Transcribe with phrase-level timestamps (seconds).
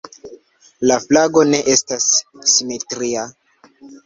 [0.91, 2.09] La flago ne estas
[2.53, 3.29] simetria.